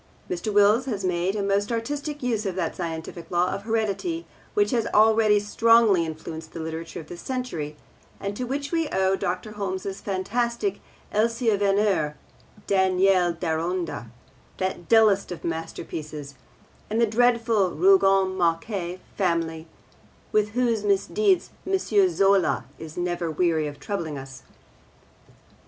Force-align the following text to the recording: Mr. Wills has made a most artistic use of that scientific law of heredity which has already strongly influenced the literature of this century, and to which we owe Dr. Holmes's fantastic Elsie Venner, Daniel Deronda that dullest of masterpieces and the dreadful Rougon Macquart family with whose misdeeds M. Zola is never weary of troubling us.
Mr. 0.27 0.51
Wills 0.51 0.85
has 0.85 1.05
made 1.05 1.35
a 1.35 1.43
most 1.43 1.71
artistic 1.71 2.23
use 2.23 2.43
of 2.47 2.55
that 2.55 2.75
scientific 2.75 3.29
law 3.29 3.51
of 3.51 3.61
heredity 3.61 4.25
which 4.55 4.71
has 4.71 4.87
already 4.95 5.39
strongly 5.39 6.07
influenced 6.07 6.53
the 6.53 6.59
literature 6.59 6.99
of 6.99 7.05
this 7.05 7.21
century, 7.21 7.77
and 8.19 8.35
to 8.35 8.45
which 8.45 8.71
we 8.71 8.89
owe 8.89 9.15
Dr. 9.15 9.51
Holmes's 9.51 10.01
fantastic 10.01 10.79
Elsie 11.11 11.55
Venner, 11.55 12.17
Daniel 12.65 13.31
Deronda 13.33 14.07
that 14.57 14.89
dullest 14.89 15.31
of 15.31 15.43
masterpieces 15.43 16.33
and 16.89 16.99
the 16.99 17.05
dreadful 17.05 17.69
Rougon 17.69 18.35
Macquart 18.35 19.01
family 19.15 19.67
with 20.31 20.53
whose 20.53 20.83
misdeeds 20.83 21.51
M. 21.67 21.77
Zola 21.77 22.65
is 22.79 22.97
never 22.97 23.29
weary 23.29 23.67
of 23.67 23.79
troubling 23.79 24.17
us. 24.17 24.41